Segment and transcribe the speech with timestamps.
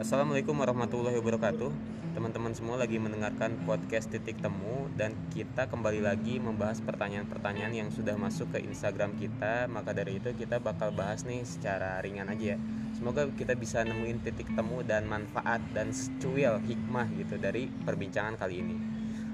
[0.00, 1.68] Assalamualaikum warahmatullahi wabarakatuh.
[2.16, 8.16] Teman-teman semua lagi mendengarkan podcast Titik Temu Dan kita kembali lagi membahas pertanyaan-pertanyaan yang sudah
[8.16, 9.68] masuk ke Instagram kita.
[9.68, 12.58] Maka dari itu kita bakal bahas nih secara ringan aja ya.
[12.96, 18.64] Semoga kita bisa nemuin titik temu dan manfaat dan secuil hikmah gitu dari perbincangan kali
[18.64, 18.80] ini.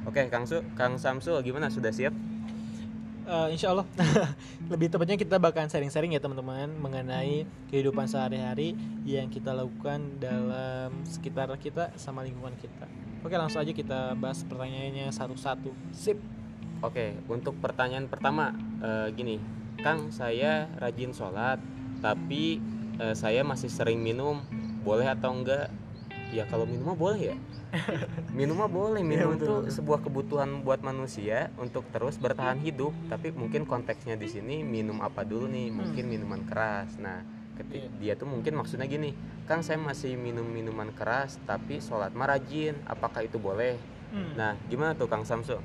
[0.02, 1.70] Oke Kang, Su, Kang Samsul gimana?
[1.70, 2.35] Sudah siap?
[3.26, 3.86] Uh, insya Allah
[4.72, 11.50] lebih tepatnya kita bakalan sharing-sharing ya teman-teman mengenai kehidupan sehari-hari yang kita lakukan dalam sekitar
[11.58, 12.86] kita sama lingkungan kita.
[13.26, 15.74] Oke langsung aja kita bahas pertanyaannya satu-satu.
[15.90, 16.18] Sip.
[16.80, 19.42] Oke untuk pertanyaan pertama uh, gini,
[19.82, 21.58] Kang saya rajin sholat
[21.98, 22.62] tapi
[23.02, 24.40] uh, saya masih sering minum
[24.86, 25.72] boleh atau enggak?
[26.34, 27.36] Ya kalau minum mah boleh ya.
[28.36, 32.90] Minum mah boleh iya, minum itu sebuah kebutuhan buat manusia untuk terus bertahan hidup.
[33.06, 35.70] Tapi mungkin konteksnya di sini minum apa dulu nih?
[35.70, 35.76] Hmm.
[35.82, 36.98] mungkin minuman keras.
[36.98, 37.22] Nah
[37.56, 38.14] ketika yeah.
[38.14, 39.16] dia tuh mungkin maksudnya gini
[39.48, 42.74] kang saya masih minum minuman keras tapi sholat mah rajin.
[42.86, 43.78] Apakah itu boleh?
[44.06, 44.38] Hmm.
[44.38, 45.58] nah gimana tuh kang Samsu?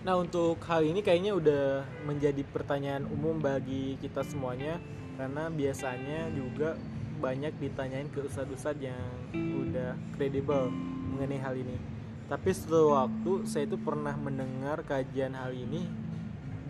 [0.00, 4.80] Nah untuk hal ini kayaknya udah menjadi pertanyaan umum bagi kita semuanya
[5.20, 6.80] karena biasanya juga
[7.20, 8.98] banyak ditanyain ke ustadz-ustadz yang
[9.36, 10.72] udah kredibel
[11.12, 15.82] mengenai hal ini tapi suatu waktu saya itu pernah mendengar kajian hal ini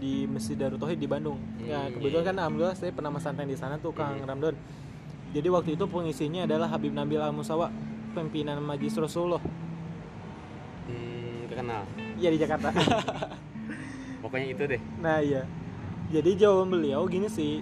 [0.01, 1.37] di Masjid Darut Tauhid di Bandung.
[1.61, 2.28] Ya hmm, kebetulan iya.
[2.33, 4.25] kan alhamdulillah saya pernah santai di sana tuh Kang hmm.
[4.25, 4.56] Ramdon.
[5.37, 7.69] Jadi waktu itu pengisinya adalah Habib Nabil Al Musawa,
[8.17, 9.45] pimpinan Majlis Rasulullah.
[10.89, 11.84] Hmm, kenal.
[12.17, 12.73] Iya di Jakarta.
[14.25, 14.81] Pokoknya itu deh.
[14.97, 15.45] Nah iya.
[16.09, 17.61] Jadi jawaban beliau gini sih,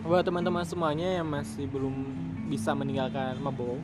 [0.00, 1.92] buat teman-teman semuanya yang masih belum
[2.48, 3.76] bisa meninggalkan mabuk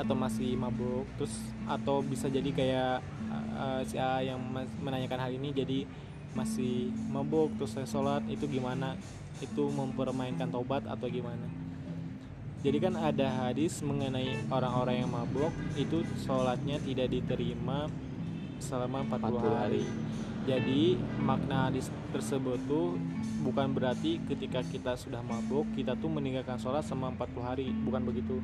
[0.00, 1.36] atau masih mabuk terus
[1.68, 3.04] atau bisa jadi kayak
[3.52, 4.40] uh, si A yang
[4.80, 5.84] menanyakan hal ini jadi
[6.32, 8.96] masih mabuk terus saya sholat itu gimana?
[9.44, 11.44] Itu mempermainkan tobat atau gimana?
[12.64, 17.92] Jadi kan ada hadis mengenai orang-orang yang mabuk itu sholatnya tidak diterima
[18.62, 19.84] selama 40, 40 hari.
[19.84, 19.84] hari
[20.42, 22.98] jadi makna hadis tersebut tuh
[23.46, 27.68] bukan berarti ketika kita sudah mabuk kita tuh meninggalkan sholat selama 40 hari.
[27.70, 28.42] Bukan begitu.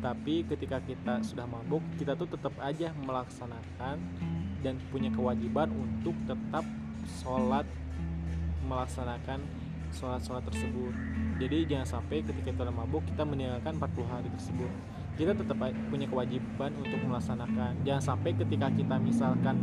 [0.00, 4.00] Tapi ketika kita sudah mabuk kita tuh tetap aja melaksanakan
[4.64, 6.64] dan punya kewajiban untuk tetap
[7.20, 7.68] sholat
[8.64, 9.44] melaksanakan
[9.92, 10.96] sholat-sholat tersebut.
[11.44, 14.72] Jadi jangan sampai ketika kita mabuk kita meninggalkan 40 hari tersebut.
[15.14, 15.60] Kita tetap
[15.92, 17.84] punya kewajiban untuk melaksanakan.
[17.84, 19.60] Jangan sampai ketika kita misalkan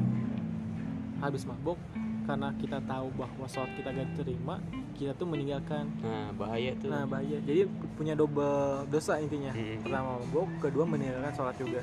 [1.21, 1.77] habis mabuk
[2.25, 4.61] karena kita tahu bahwa sholat kita gak diterima
[5.01, 5.89] kita tuh meninggalkan.
[6.05, 6.93] Nah bahaya tuh.
[6.93, 7.41] Nah bahaya.
[7.41, 7.65] Jadi
[7.97, 9.49] punya double dosa intinya.
[9.49, 9.81] Hmm.
[9.81, 11.81] pertama mabuk kedua meninggalkan sholat juga.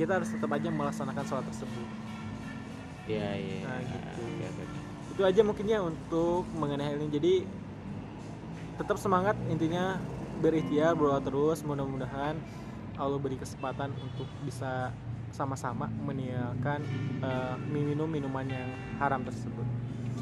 [0.00, 1.88] Kita harus tetap aja melaksanakan sholat tersebut.
[3.04, 4.22] Ya ya nah gitu.
[4.40, 4.48] ya,
[5.12, 7.08] itu aja mungkinnya untuk mengenai hal ini.
[7.12, 7.34] Jadi
[8.80, 10.00] tetap semangat intinya
[10.40, 11.60] berikhtiar berdoa terus.
[11.60, 12.40] Mudah-mudahan
[12.96, 14.88] Allah beri kesempatan untuk bisa
[15.32, 16.84] sama-sama meninggalkan
[17.24, 18.68] uh, minum minuman yang
[19.00, 19.64] haram tersebut.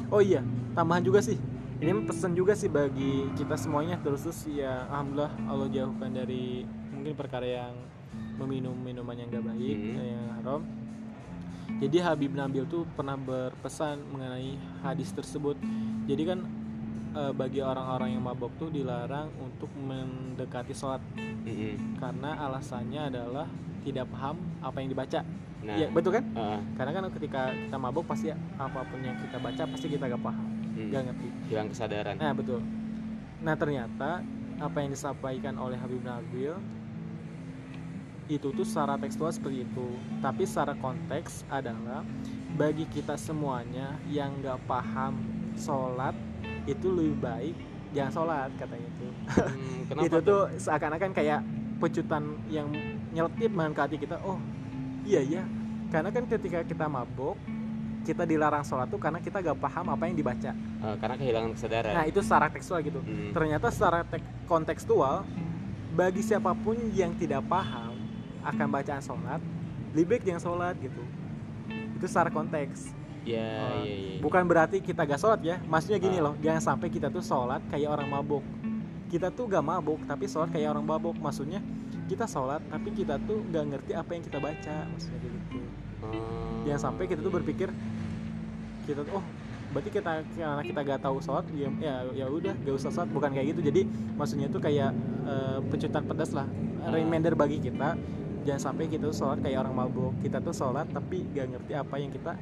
[0.07, 1.37] Oh iya, tambahan juga sih.
[1.81, 6.61] Ini pesan juga sih bagi kita semuanya terus ya alhamdulillah Allah jauhkan dari
[6.93, 7.73] mungkin perkara yang
[8.37, 9.97] meminum minuman yang gak baik hmm.
[9.97, 10.61] yang haram.
[11.81, 14.53] Jadi Habib Nabil tuh pernah berpesan mengenai
[14.85, 15.57] hadis tersebut.
[16.05, 16.45] Jadi kan
[17.15, 21.97] e, bagi orang-orang yang mabok tuh dilarang untuk mendekati sholat -hmm.
[21.97, 23.47] karena alasannya adalah
[23.81, 25.19] tidak paham apa yang dibaca.
[25.61, 26.25] Nah, ya betul kan?
[26.33, 30.23] Uh, karena kan ketika kita mabuk pasti apa pun yang kita baca pasti kita gak
[30.25, 31.27] paham hmm, gak ngerti.
[31.53, 32.15] Hilang kesadaran.
[32.17, 32.59] Nah betul.
[33.45, 34.11] Nah ternyata
[34.61, 36.53] apa yang disampaikan oleh Habib Nabil
[38.29, 39.87] itu tuh secara tekstual seperti itu.
[40.23, 42.01] Tapi secara konteks adalah
[42.57, 45.21] bagi kita semuanya yang gak paham
[45.57, 46.17] sholat
[46.65, 47.55] itu lebih baik
[47.91, 49.07] jangan sholat katanya itu
[49.91, 50.47] hmm, itu tuh?
[50.55, 51.39] seakan-akan kayak
[51.81, 52.69] pecutan yang
[53.11, 54.17] nyeltip ke hati kita.
[54.23, 54.39] Oh
[55.03, 55.43] iya iya.
[55.91, 57.35] Karena kan ketika kita mabuk
[58.01, 60.51] kita dilarang sholat tuh karena kita gak paham apa yang dibaca.
[60.81, 61.93] Uh, karena kehilangan kesadaran.
[61.93, 62.99] Nah itu secara tekstual gitu.
[63.03, 63.29] Hmm.
[63.35, 64.01] ternyata secara
[64.49, 65.21] kontekstual
[65.93, 67.93] bagi siapa pun yang tidak paham
[68.41, 69.41] akan bacaan sholat
[69.93, 71.03] lebih baik jangan sholat gitu.
[71.99, 72.97] Itu secara konteks.
[73.21, 75.61] Ya, uh, ya, ya, bukan berarti kita gak sholat ya.
[75.61, 76.31] Maksudnya gini uh.
[76.31, 78.41] loh jangan sampai kita tuh sholat kayak orang mabuk
[79.11, 81.59] kita tuh gak mabuk tapi sholat kayak orang mabuk maksudnya
[82.11, 85.59] kita sholat tapi kita tuh nggak ngerti apa yang kita baca maksudnya gitu.
[86.01, 86.67] Hmm.
[86.67, 87.69] jangan sampai kita tuh berpikir
[88.83, 89.25] kita tuh oh
[89.71, 93.09] berarti kita karena kita gak tahu sholat ya ya, ya udah gak usah sholat.
[93.09, 93.61] Bukan kayak gitu.
[93.71, 93.81] Jadi
[94.19, 94.91] maksudnya itu kayak
[95.23, 96.47] uh, pecutan pedas lah
[96.91, 97.95] reminder bagi kita.
[98.43, 100.13] Jangan sampai kita tuh sholat kayak orang mabuk.
[100.19, 102.35] Kita tuh sholat tapi gak ngerti apa yang kita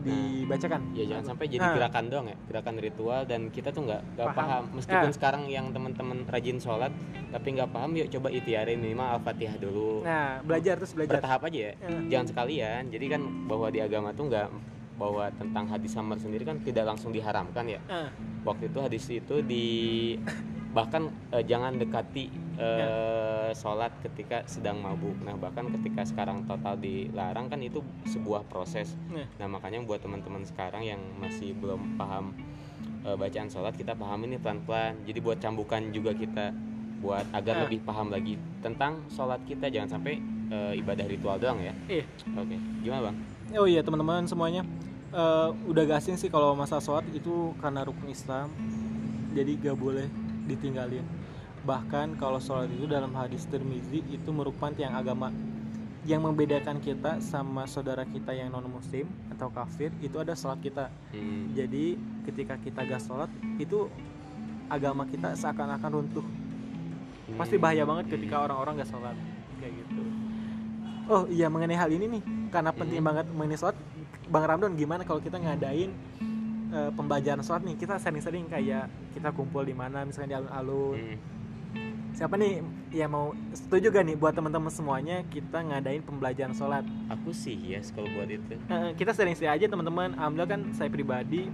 [0.00, 0.80] dibacakan.
[0.92, 1.74] Ya jangan sampai jadi Ah.
[1.74, 4.38] gerakan dong ya gerakan ritual dan kita tuh nggak nggak Paham.
[4.38, 5.14] paham, meskipun Ah.
[5.14, 6.92] sekarang yang teman-teman rajin sholat
[7.28, 10.02] tapi nggak paham yuk coba itiarin minimal al-fatihah dulu.
[10.02, 11.18] Nah belajar terus belajar.
[11.18, 11.72] Bertahap aja ya.
[11.76, 12.82] Eh, jangan sekalian.
[12.88, 14.48] Jadi kan bahwa di agama tuh nggak
[14.94, 17.78] bahwa tentang hadis samar sendiri kan tidak langsung diharamkan ya.
[17.86, 18.08] Eh,
[18.42, 19.66] waktu itu hadis itu di
[20.68, 25.14] bahkan eh, jangan dekati eh, sholat ketika sedang mabuk.
[25.22, 28.98] Nah bahkan ketika sekarang total dilarang kan itu sebuah proses.
[29.08, 29.24] Nah.
[29.38, 32.34] nah makanya buat teman-teman sekarang yang masih belum paham
[33.06, 35.06] eh, bacaan sholat kita paham ini pelan-pelan.
[35.06, 36.50] Jadi buat cambukan juga kita
[36.98, 37.62] buat agar Ah.
[37.70, 39.70] lebih paham lagi tentang sholat kita.
[39.70, 40.18] Jangan sampai
[40.48, 41.72] eh, ibadah ritual doang ya.
[41.86, 42.04] Iya.
[42.34, 42.56] oke.
[42.82, 43.16] Gimana bang?
[43.56, 44.66] Oh iya teman-teman semuanya.
[45.08, 48.50] Eh, udah gak asing sih kalau masalah sholat itu karena rukun Islam.
[49.32, 50.04] Jadi gak boleh
[50.48, 51.04] ditinggalin
[51.66, 55.32] bahkan kalau sholat itu dalam hadis Tirmizi itu merupakan tiang agama.
[56.08, 60.88] Yang membedakan kita sama saudara kita yang non muslim atau kafir itu ada sholat kita.
[61.12, 63.28] Hmm, jadi ketika kita gak sholat
[63.60, 63.92] itu
[64.72, 66.24] agama kita seakan-akan runtuh.
[67.36, 69.16] Pasti hmm, bahaya banget ketika orang-orang gak sholat
[69.60, 70.02] kayak gitu.
[71.08, 73.08] Oh iya mengenai hal ini nih karena penting Hmm.
[73.12, 73.76] banget mengenai sholat
[74.28, 75.92] bang Ramdan gimana kalau kita ngadain
[76.72, 77.76] eh, pembelajaran sholat nih?
[77.76, 80.96] Kita sering-sering kayak kita kumpul di mana misalnya di alun-alun.
[80.96, 81.36] Hmm.
[82.18, 86.82] Siapa nih yang mau setuju gak nih buat teman-teman semuanya kita ngadain pembelajaran sholat?
[87.06, 88.58] Aku sih yes kalau buat itu.
[88.98, 90.18] Kita sering-sering aja teman-teman.
[90.18, 91.46] Alhamdulillah kan saya pribadi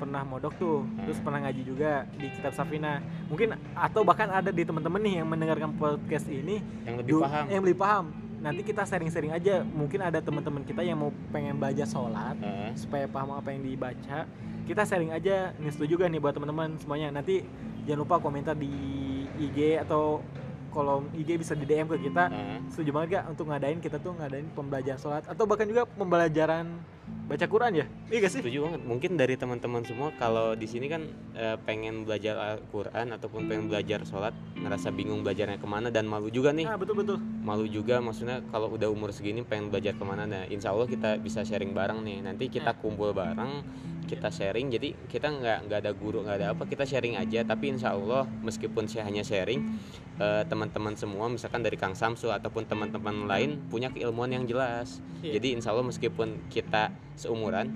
[0.00, 1.26] pernah modok tuh terus Hmm.
[1.28, 3.04] pernah ngaji juga di kitab Safina.
[3.28, 7.44] Mungkin atau bahkan ada di teman-teman nih yang mendengarkan podcast ini yang lebih paham.
[7.52, 8.04] yang lebih paham.
[8.40, 9.60] Nanti kita sharing-sharing aja.
[9.68, 12.72] Mungkin ada teman-teman kita yang mau pengen belajar sholat Heeh.
[12.72, 14.24] supaya paham apa yang dibaca.
[14.64, 15.52] Kita sharing aja.
[15.60, 17.12] Nih setuju gak nih buat teman-teman semuanya?
[17.12, 17.44] Nanti
[17.84, 18.72] jangan lupa komentar di
[19.40, 20.20] IG atau
[20.70, 22.30] kolom IG bisa di DM ke kita.
[22.30, 22.58] Heeh.
[22.70, 26.78] setuju banget gak untuk ngadain kita tuh ngadain pembelajaran sholat atau bahkan juga pembelajaran
[27.26, 27.86] baca Quran ya?
[28.06, 28.40] Iya gak sih?
[28.42, 28.80] Setuju banget.
[28.86, 34.06] Mungkin dari teman-teman semua kalau di sini kan eh, pengen belajar Al-Quran ataupun pengen belajar
[34.06, 36.70] sholat ngerasa bingung belajarnya ke mana dan malu juga nih.
[36.70, 37.18] Nah betul betul.
[37.42, 40.26] Malu juga maksudnya kalau udah umur segini pengen belajar ke mana.
[40.26, 42.22] Nah insya Allah kita bisa sharing bareng nih.
[42.22, 43.66] Nanti kita kumpul bareng
[44.10, 44.66] kita sharing.
[44.74, 47.46] Jadi kita nggak nggak ada guru nggak ada apa kita sharing aja.
[47.46, 49.62] Tapi insya Allah meskipun saya hanya sharing
[50.18, 54.98] eh, teman-teman semua misalkan dari Kang Samsul ataupun teman-teman lain punya keilmuan yang jelas.
[55.20, 55.36] Iya.
[55.36, 57.70] jadi insya Allah meskipun kita seumuran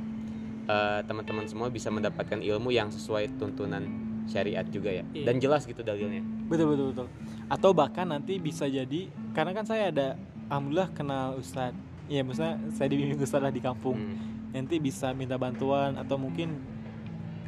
[0.66, 3.84] eh, teman-teman semua bisa mendapatkan ilmu yang sesuai tuntunan
[4.25, 5.04] syariat juga ya.
[5.12, 5.25] Iya.
[5.31, 6.25] dan jelas gitu dalilnya.
[6.48, 7.06] Betul betul betul.
[7.48, 10.08] Atau bahkan nanti bisa jadi karena kan saya ada
[10.48, 11.76] alhamdulillah kenal ustadz.
[12.04, 13.96] Ya maksudnya saya dibimbing ustadz lah di kampung.
[13.96, 14.33] Hmm.
[14.55, 16.62] Nanti bisa minta bantuan atau mungkin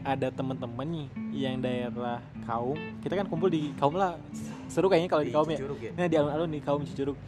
[0.02, 1.08] ada teman-teman nih
[1.46, 2.78] yang daerah kaum.
[3.02, 4.18] Kita kan kumpul di kaum lah.
[4.66, 5.58] Seru kayaknya kalau di kaum ya.
[5.58, 5.90] Ya?
[5.94, 7.18] Nah di alun-alun di kaum Cicurug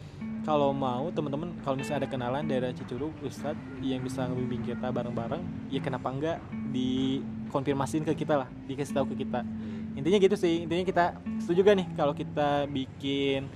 [0.47, 5.43] kalau mau teman-teman kalau misalnya ada kenalan daerah Cicurug Ustadz yang bisa ngebimbing kita bareng-bareng
[5.67, 6.37] ya kenapa enggak
[6.71, 9.43] dikonfirmasiin ke kita lah dikasih tahu ke kita.
[9.43, 9.99] Hmm.
[9.99, 10.63] intinya gitu sih.
[10.63, 11.05] Intinya kita
[11.43, 13.51] setuju gak nih kalau kita bikin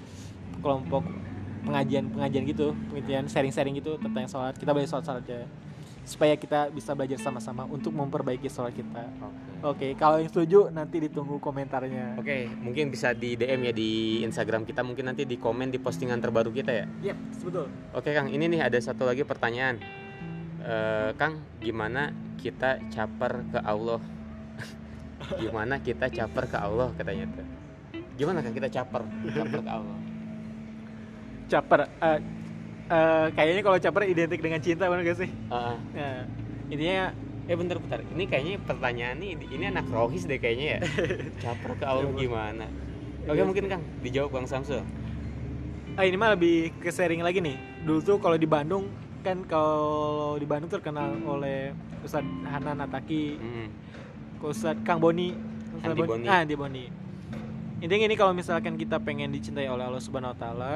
[0.60, 1.08] kelompok
[1.64, 4.56] pengajian pengajian gitu pengajian sharing-sharing gitu tentang sholat.
[4.60, 5.48] Kita belajar sholat sholat aja
[6.04, 9.52] supaya kita bisa belajar sama-sama untuk memperbaiki sholat kita Oke.
[9.64, 14.68] oke kalau yang setuju nanti ditunggu komentarnya Oke, mungkin bisa di DM ya di Instagram
[14.68, 16.86] kita, mungkin nanti di komen di postingan terbaru kita ya.
[17.12, 17.68] Yap, betul.
[17.96, 19.80] Oke Kang, ini nih ada satu lagi pertanyaan.
[20.64, 24.00] Eh, Kang, gimana kita caper ke Allah?
[25.42, 27.48] gimana kita caper ke Allah katanya tuh?
[28.20, 29.98] Gimana Kang kita caper, caper ke Allah?
[31.48, 31.80] Caper.
[31.88, 32.20] eh,
[32.94, 35.30] eh, kayaknya kalau caper identik dengan cinta benar gak sih?
[35.48, 36.30] Ah, Nah,
[36.68, 37.10] intinya
[37.44, 40.80] eh bentar bentar, ini kayaknya pertanyaan nih, ini anak rohis deh kayaknya ya.
[41.44, 42.66] caper ke Allah gimana?
[43.24, 44.84] Oke mungkin Kang, dijawab Bang Samsul.
[45.94, 47.56] ah, ini mah lebih ke sharing lagi nih.
[47.82, 48.88] Dulu tuh kalau di Bandung
[49.22, 53.68] kan kalau di Bandung terkenal oleh Ustadz Hanan Ataki, Hmm.
[54.40, 55.32] Ustadz Kang Boni,
[55.74, 56.26] Ustadz Andi Boni.
[56.26, 56.86] Ah, Andi Boni.
[57.80, 60.74] Intinya ini kalau misalkan kita pengen dicintai oleh Allah Subhanahu Wa Taala,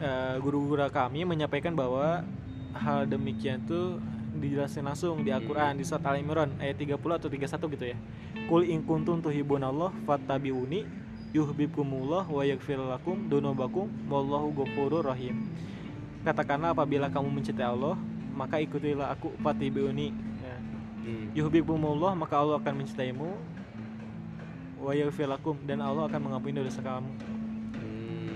[0.00, 2.22] eh, guru-guru kami menyampaikan bahwa
[2.74, 4.02] hal demikian tuh
[4.34, 7.98] dijelasin langsung di Al-Quran di surat Al-Imran ayat 30 atau 31 gitu ya.
[8.50, 10.84] Kul in kuntum tuhibunallah fattabi'uni
[11.30, 15.46] yuhibbukumullah wa yaghfir lakum dunubakum wallahu ghafurur rahim.
[16.26, 17.94] Katakanlah apabila kamu mencintai Allah,
[18.34, 20.08] maka ikutilah aku fattabi'uni.
[20.42, 20.54] Ya
[21.04, 21.28] Hmm.
[21.36, 23.28] yuhibbukumullah maka Allah akan mencintaimu
[24.80, 27.12] wa yaghfir lakum dan Allah akan mengampuni dosa kamu.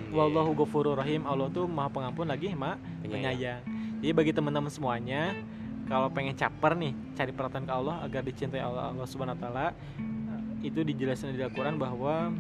[0.09, 1.25] Wallahu ghafurur rahim.
[1.29, 3.13] Allah tuh Maha Pengampun lagi Maha Penyayang.
[3.35, 3.61] Penyayang.
[3.99, 5.35] Jadi bagi teman-teman semuanya
[5.89, 9.67] kalau pengen caper nih, cari perhatian ke Allah agar dicintai Allah Allah Subhanahu wa taala
[10.61, 12.35] itu dijelaskan di Al-Qur'an bahwa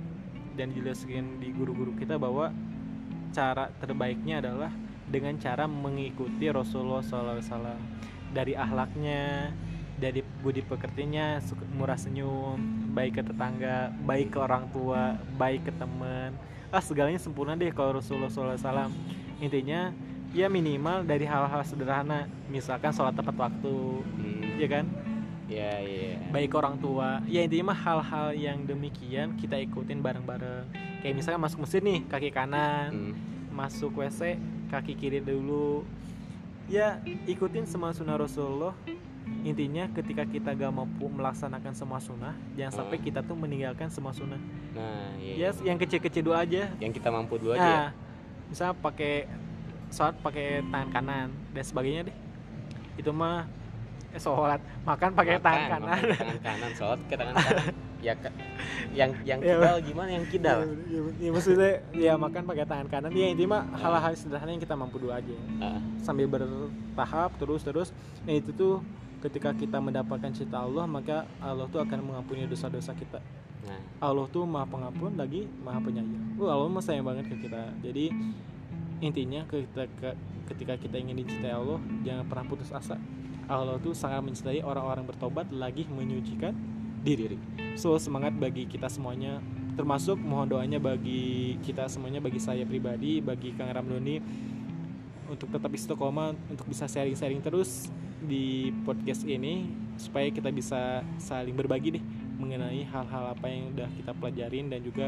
[0.58, 2.50] dan dijelaskan di guru-guru kita bahwa
[3.30, 4.74] cara terbaiknya adalah
[5.06, 7.78] dengan cara mengikuti Rasulullah SAW
[8.34, 9.54] dari ahlaknya
[9.98, 11.40] dari budi pekertinya
[11.74, 16.34] murah senyum baik ke tetangga baik ke orang tua baik ke teman
[16.68, 18.92] ah segalanya sempurna deh kalau Rasulullah SAW
[19.40, 19.92] intinya
[20.36, 22.28] ya minimal dari hal-hal sederhana.
[22.52, 24.84] Misalkan sholat tepat waktu Hmm, ya kan?
[25.48, 26.20] Ya ya.
[26.28, 27.24] Baik orang tua.
[27.24, 30.68] Ya intinya mah hal-hal yang demikian kita ikutin bareng-bareng.
[31.00, 32.90] Kayak misalkan masuk mesin nih kaki kanan.
[32.92, 33.12] Hmm,
[33.54, 34.36] masuk WC
[34.68, 35.88] kaki kiri dulu.
[36.68, 38.76] Ya ikutin semua sunnah Rasulullah
[39.40, 43.06] intinya ketika kita gak mampu melaksanakan semua sunnah jangan sampai Hmm.
[43.06, 44.40] kita tuh meninggalkan semua sunnah.
[44.72, 46.70] Nah ya ya, yang kecil-kecil dulu aja.
[46.76, 47.78] Yang kita mampu dulu aja ya.
[47.78, 47.90] nah
[48.46, 49.28] misalnya pakai
[49.88, 52.16] sholat pakai tangan kanan dan sebagainya deh.
[52.96, 53.46] Itu mah
[54.08, 54.58] eh, sholat.
[54.82, 55.88] Makan pakai tangan Makan, kanan.
[55.92, 57.66] makan tangan kanan sholat ke tangan kanan.
[57.98, 58.30] Ya ke-
[58.94, 60.06] yang yang Ya, kidal gimana?
[60.12, 60.58] Yang kidal?
[60.86, 63.10] Ya, ya, maksudnya ya makan pakai tangan kanan.
[63.10, 65.34] Ya intinya mah hal-hal sederhana yang kita mampu dulu aja.
[65.58, 67.88] Ah, sambil bertahap terus terus
[68.22, 68.78] nah itu tuh
[69.18, 73.18] ketika kita mendapatkan cinta Allah maka Allah tuh akan mengampuni dosa-dosa kita.
[73.66, 73.80] Nah.
[73.98, 76.38] Allah tuh maha pengampun lagi maha penyayang.
[76.38, 77.74] Wah, Allah mah sayang banget ke kita.
[77.82, 78.14] Jadi
[78.98, 80.14] intinya ketika
[80.50, 82.96] ketika kita ingin dicintai Allah jangan pernah putus asa.
[83.48, 86.52] Allah tuh sangat mencintai orang-orang bertobat lagi menyucikan
[87.00, 87.40] diri.
[87.74, 89.40] So semangat bagi kita semuanya.
[89.78, 94.18] Termasuk mohon doanya bagi kita semuanya bagi saya pribadi bagi Kang Ramdoni
[95.28, 97.86] untuk tetap istiqomah untuk bisa sharing-sharing terus
[98.18, 102.04] di podcast ini supaya kita bisa saling berbagi deh
[102.34, 105.06] mengenai hal-hal apa yang udah kita pelajarin dan juga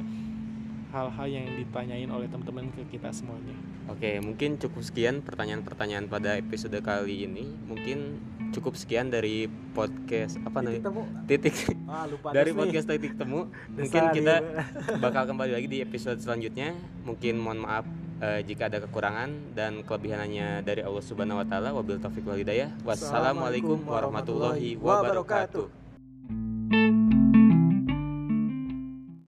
[0.90, 3.54] hal-hal yang ditanyain oleh teman-teman ke kita semuanya.
[3.86, 7.46] Oke, mungkin cukup sekian pertanyaan-pertanyaan pada episode kali ini.
[7.46, 8.18] Mungkin
[8.50, 10.90] cukup sekian dari podcast apa namanya?
[11.30, 11.54] Titik
[11.86, 12.62] Ah, lupa dari terus nih.
[12.66, 13.46] podcast titik temu.
[13.78, 14.98] Mungkin kita nih.
[14.98, 16.74] bakal kembali lagi di episode selanjutnya.
[17.06, 17.86] Mungkin mohon maaf
[18.20, 21.72] eh, jika ada kekurangan dan kelebihannya dari Allah Subhanahu wa taala.
[21.72, 22.70] Wabil taufiq wal hidayah.
[22.84, 25.79] Wassalamualaikum warahmatullahi wabarakatuh.